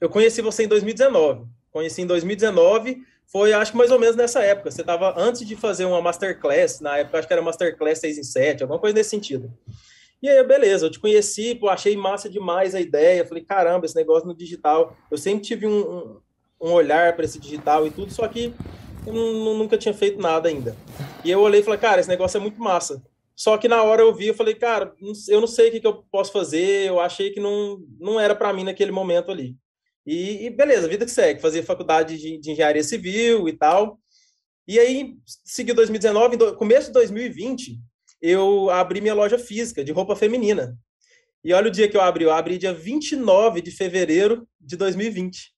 [0.00, 1.46] eu conheci você em 2019.
[1.70, 4.70] Conheci em 2019, foi acho que mais ou menos nessa época.
[4.70, 8.22] Você estava antes de fazer uma masterclass, na época acho que era masterclass 6 em
[8.22, 9.52] 7, alguma coisa nesse sentido.
[10.20, 13.24] E aí, beleza, eu te conheci, pô, achei massa demais a ideia.
[13.24, 14.96] Falei, caramba, esse negócio no digital.
[15.10, 16.20] Eu sempre tive um, um,
[16.60, 18.52] um olhar para esse digital e tudo, só que
[19.06, 20.76] eu nunca tinha feito nada ainda.
[21.24, 23.00] E eu olhei e falei, cara, esse negócio é muito massa.
[23.36, 24.92] Só que na hora eu vi, eu falei, cara,
[25.28, 28.34] eu não sei o que, que eu posso fazer, eu achei que não, não era
[28.34, 29.54] para mim naquele momento ali.
[30.08, 33.98] E, e, beleza, vida que segue, fazer faculdade de, de, engenharia civil e tal.
[34.66, 35.12] E aí,
[35.44, 37.78] seguiu 2019, do, começo de 2020,
[38.22, 40.74] eu abri minha loja física de roupa feminina.
[41.44, 45.52] E olha o dia que eu abri, eu abri dia 29 de fevereiro de 2020,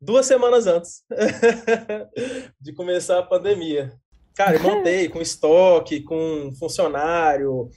[0.00, 1.02] duas semanas antes
[2.58, 3.92] de começar a pandemia.
[4.34, 7.68] Cara, eu montei com estoque, com funcionário,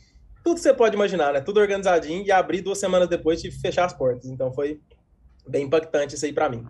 [0.46, 1.42] tudo que você pode imaginar, né?
[1.42, 4.30] Tudo organizadinho e abri duas semanas depois de fechar as portas.
[4.30, 4.80] Então foi
[5.48, 6.66] bem impactante isso aí para mim.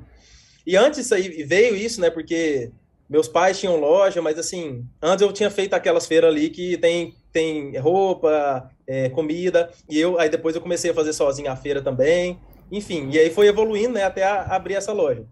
[0.65, 2.09] E antes aí veio isso, né?
[2.09, 2.71] Porque
[3.09, 7.13] meus pais tinham loja, mas assim, antes eu tinha feito aquelas feiras ali que tem,
[7.31, 11.81] tem roupa, é, comida, e eu aí depois eu comecei a fazer sozinho a feira
[11.81, 12.40] também.
[12.71, 15.26] Enfim, e aí foi evoluindo, né, até a, abrir essa loja.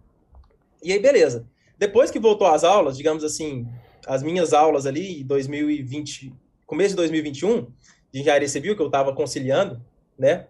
[0.83, 1.47] E aí, beleza.
[1.77, 3.67] Depois que voltou às aulas, digamos assim,
[4.05, 6.33] as minhas aulas ali, em 2020,
[6.65, 7.67] começo de 2021,
[8.11, 9.81] de engenharia civil, que eu estava conciliando,
[10.17, 10.47] né,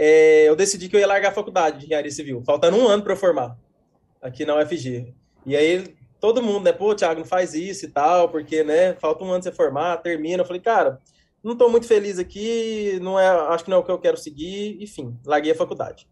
[0.00, 3.02] é, eu decidi que eu ia largar a faculdade de engenharia civil, faltando um ano
[3.02, 3.58] para eu formar
[4.22, 5.12] aqui na UFG.
[5.44, 9.24] E aí todo mundo, né, pô, Thiago, não faz isso e tal, porque, né, falta
[9.24, 10.42] um ano você formar, termina.
[10.42, 11.00] Eu falei, cara,
[11.42, 14.16] não estou muito feliz aqui, não é, acho que não é o que eu quero
[14.16, 16.08] seguir, enfim, larguei a faculdade.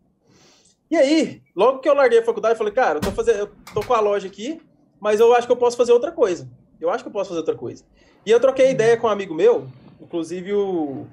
[0.91, 3.51] E aí, logo que eu larguei a faculdade, eu falei, cara, eu tô, fazendo, eu
[3.73, 4.61] tô com a loja aqui,
[4.99, 6.49] mas eu acho que eu posso fazer outra coisa.
[6.81, 7.85] Eu acho que eu posso fazer outra coisa.
[8.25, 9.69] E eu troquei ideia com um amigo meu,
[10.01, 11.07] inclusive o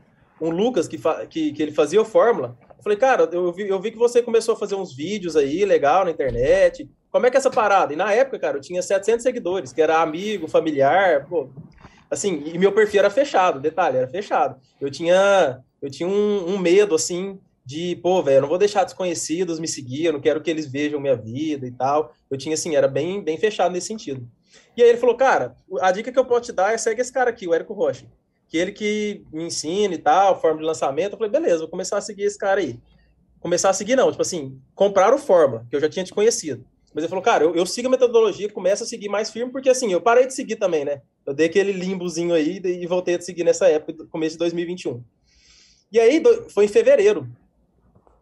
[0.43, 0.99] um Lucas, que,
[1.29, 2.57] que, que ele fazia o Fórmula.
[2.77, 5.63] Eu falei, cara, eu vi, eu vi que você começou a fazer uns vídeos aí,
[5.63, 7.93] legal, na internet, como é que é essa parada?
[7.93, 11.49] E na época, cara, eu tinha 700 seguidores, que era amigo, familiar, pô,
[12.11, 14.59] assim, e meu perfil era fechado, detalhe, era fechado.
[14.81, 19.59] Eu tinha, eu tinha um, um medo, assim, de, pô, velho, não vou deixar desconhecidos
[19.59, 22.13] me seguir, eu não quero que eles vejam minha vida e tal.
[22.29, 24.27] Eu tinha, assim, era bem, bem fechado nesse sentido.
[24.75, 27.13] E aí ele falou, cara, a dica que eu posso te dar é segue esse
[27.13, 28.05] cara aqui, o Érico Rocha,
[28.47, 31.13] que ele que me ensina e tal, forma de lançamento.
[31.13, 32.79] Eu falei, beleza, vou começar a seguir esse cara aí.
[33.39, 36.65] Começar a seguir, não, tipo assim, comprar o Forma, que eu já tinha te conhecido.
[36.93, 39.69] Mas ele falou, cara, eu, eu sigo a metodologia, começo a seguir mais firme, porque
[39.69, 41.01] assim, eu parei de seguir também, né?
[41.25, 45.03] Eu dei aquele limbozinho aí e voltei a seguir nessa época, começo de 2021.
[45.91, 47.27] E aí, foi em fevereiro.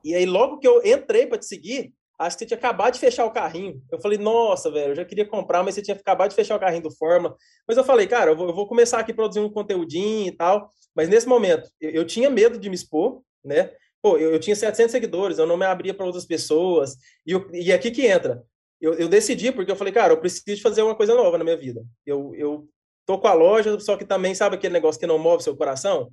[0.03, 2.99] E aí, logo que eu entrei para te seguir, acho que você tinha acabado de
[2.99, 3.81] fechar o carrinho.
[3.91, 6.59] Eu falei, nossa, velho, eu já queria comprar, mas você tinha acabado de fechar o
[6.59, 7.35] carrinho do Forma.
[7.67, 10.69] Mas eu falei, cara, eu vou, eu vou começar aqui produzindo um conteúdinho e tal.
[10.95, 13.71] Mas nesse momento, eu, eu tinha medo de me expor, né?
[14.01, 16.95] Pô, eu, eu, tinha 700 seguidores, eu não me abria para outras pessoas.
[17.25, 18.43] E, eu, e aqui que entra
[18.81, 21.55] eu, eu decidi, porque eu falei, cara, eu preciso fazer uma coisa nova na minha
[21.55, 21.85] vida.
[22.03, 22.67] Eu, eu
[23.05, 26.11] tô com a loja, só que também, sabe aquele negócio que não move seu coração?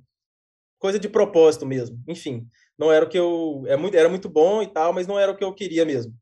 [0.79, 2.01] Coisa de propósito mesmo.
[2.07, 2.47] Enfim,
[2.77, 3.63] não era o que eu.
[3.67, 6.13] É muito, era muito bom e tal, mas não era o que eu queria mesmo.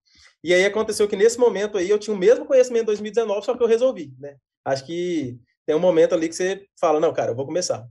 [0.44, 3.56] E aí aconteceu que nesse momento aí eu tinha o mesmo conhecimento em 2019, só
[3.56, 4.36] que eu resolvi, né?
[4.66, 7.86] Acho que tem um momento ali que você fala, não, cara, eu vou começar.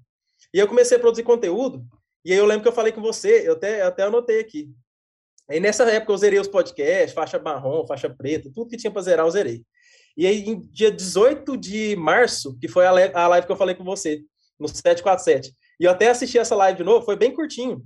[0.52, 1.84] E eu comecei a produzir conteúdo,
[2.24, 4.70] e aí eu lembro que eu falei com você, eu até, eu até anotei aqui.
[5.48, 9.02] Aí nessa época eu zerei os podcasts, faixa marrom, faixa preta, tudo que tinha para
[9.02, 9.64] zerar eu zerei.
[10.16, 13.84] E aí, em dia 18 de março, que foi a live que eu falei com
[13.84, 14.22] você,
[14.58, 17.82] no 747, e eu até assisti essa live de novo, foi bem curtinho,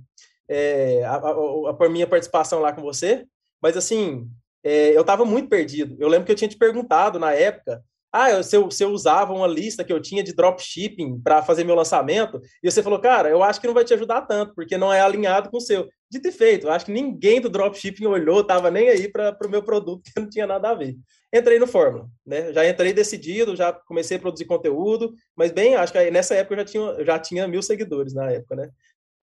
[0.47, 3.25] é, a, a, a, minha participação lá com você,
[3.61, 4.29] mas assim,
[4.63, 5.95] é, eu estava muito perdido.
[5.99, 9.33] Eu lembro que eu tinha te perguntado na época ah, se, eu, se eu usava
[9.33, 13.29] uma lista que eu tinha de dropshipping para fazer meu lançamento, e você falou, cara,
[13.29, 15.87] eu acho que não vai te ajudar tanto, porque não é alinhado com o seu.
[16.09, 19.63] De ter feito, acho que ninguém do dropshipping olhou, tava nem aí para o meu
[19.63, 20.97] produto, que não tinha nada a ver.
[21.33, 22.51] Entrei no Fórmula, né?
[22.51, 26.59] Já entrei decidido, já comecei a produzir conteúdo, mas bem, acho que nessa época eu
[26.59, 28.69] já tinha, já tinha mil seguidores na época, né?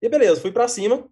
[0.00, 1.06] E beleza, fui para cima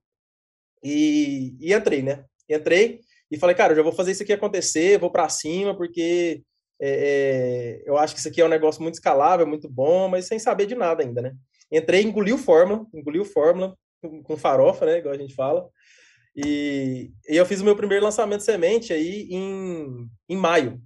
[0.83, 2.25] e, e entrei, né?
[2.49, 3.01] Entrei
[3.31, 6.43] e falei, cara, eu já vou fazer isso aqui acontecer, vou para cima, porque
[6.81, 10.27] é, é, eu acho que isso aqui é um negócio muito escalável, muito bom, mas
[10.27, 11.33] sem saber de nada ainda, né?
[11.71, 13.77] Entrei, engoli o Fórmula, engoli o Fórmula
[14.25, 14.99] com, farofa, né?
[14.99, 15.69] Igual a gente fala.
[16.35, 20.81] E, e, eu fiz o meu primeiro lançamento semente aí em, em maio,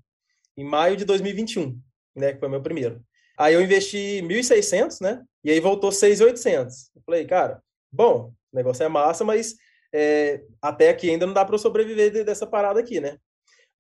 [0.57, 1.79] em maio de 2021,
[2.15, 2.33] né?
[2.33, 3.03] Que foi o meu primeiro.
[3.37, 5.23] Aí eu investi 1.600, né?
[5.43, 6.69] E aí voltou 6.800.
[6.95, 7.61] Eu falei, cara,
[7.91, 9.57] bom, o negócio é massa, mas
[9.93, 13.19] é, até aqui ainda não dá para eu sobreviver dessa parada aqui, né?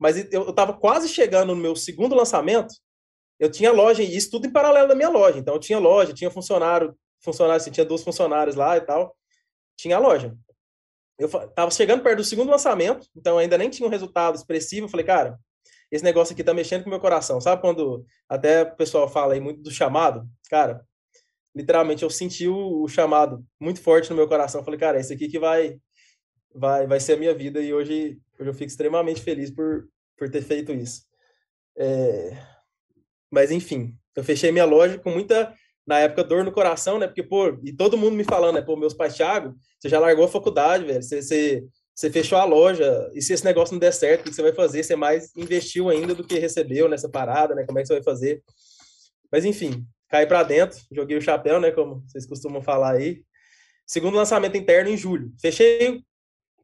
[0.01, 2.75] Mas eu estava quase chegando no meu segundo lançamento,
[3.39, 5.39] eu tinha loja, e isso tudo em paralelo da minha loja.
[5.39, 9.15] Então, eu tinha loja, tinha funcionário, funcionário, assim, tinha duas funcionários lá e tal,
[9.77, 10.35] tinha a loja.
[11.19, 14.87] eu tava chegando perto do segundo lançamento, então ainda nem tinha um resultado expressivo.
[14.87, 15.39] Eu falei, cara,
[15.91, 17.41] esse negócio aqui tá mexendo com o meu coração.
[17.41, 20.27] Sabe quando até o pessoal fala aí muito do chamado?
[20.49, 20.85] Cara,
[21.55, 24.61] literalmente eu senti o, chamado muito forte no meu coração.
[24.61, 25.79] Eu falei, cara, é esse aqui que vai
[26.55, 30.29] vai vai ser a minha vida e hoje, hoje eu fico extremamente feliz por, por
[30.31, 31.03] ter feito isso.
[31.77, 32.37] É...
[33.31, 35.55] Mas enfim, eu fechei minha loja com muita
[35.87, 37.07] na época, dor no coração, né?
[37.07, 38.63] Porque, pô, e todo mundo me falando, né?
[38.63, 42.45] Pô, meus pais, Thiago, você já largou a faculdade, velho, você, você, você fechou a
[42.45, 44.85] loja, e se esse negócio não der certo, o que você vai fazer?
[44.85, 47.65] Você mais investiu ainda do que recebeu nessa parada, né?
[47.65, 48.43] Como é que você vai fazer?
[49.33, 51.73] Mas, enfim, caí para dentro, joguei o chapéu, né?
[51.73, 53.25] Como vocês costumam falar aí.
[53.85, 55.33] Segundo lançamento interno em julho.
[55.41, 56.05] Fechei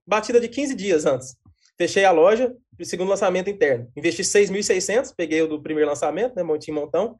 [0.06, 1.36] batida de 15 dias antes.
[1.78, 3.90] Fechei a loja, segundo lançamento interno.
[3.96, 6.42] Investi 6.600, peguei o do primeiro lançamento, né?
[6.42, 7.16] Montinho montão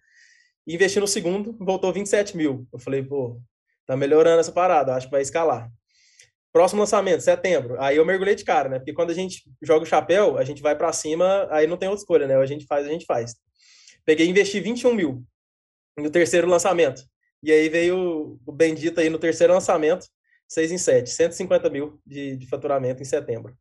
[0.66, 2.66] investi no segundo, voltou 27 mil.
[2.72, 3.40] Eu falei, pô,
[3.86, 5.70] tá melhorando essa parada, acho que vai escalar.
[6.52, 7.80] Próximo lançamento, setembro.
[7.80, 8.78] Aí eu mergulhei de cara, né?
[8.78, 11.88] Porque quando a gente joga o chapéu, a gente vai para cima, aí não tem
[11.88, 12.36] outra escolha, né?
[12.36, 13.36] A gente faz, a gente faz.
[14.04, 15.24] Peguei e investi 21 mil
[15.96, 17.02] no terceiro lançamento.
[17.42, 20.06] E aí veio o bendito aí no terceiro lançamento,
[20.48, 23.56] 6 em 7, 150 mil de, de faturamento em setembro.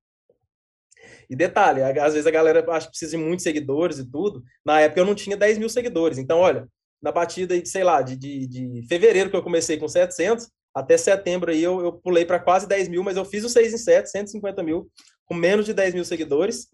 [1.29, 4.43] E detalhe, às vezes a galera acha que precisa de muitos seguidores e tudo.
[4.63, 6.17] Na época eu não tinha 10 mil seguidores.
[6.17, 6.67] Então, olha,
[7.01, 11.51] na batida sei lá, de, de, de, fevereiro, que eu comecei com 700, até setembro
[11.51, 14.09] aí eu, eu pulei para quase 10 mil, mas eu fiz o 6 em 7,
[14.09, 14.89] 150 mil,
[15.25, 16.67] com menos de 10 mil seguidores.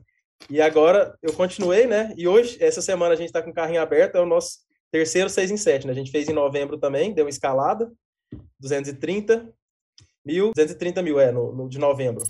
[0.50, 2.14] E agora eu continuei, né?
[2.18, 4.60] E hoje, essa semana, a gente está com o carrinho aberto, é o nosso
[4.92, 5.94] terceiro 6 em 7, né?
[5.94, 7.92] A gente fez em novembro também, deu uma escalada,
[8.60, 9.50] 230
[10.26, 12.24] mil, 230 mil, é, no, no de novembro.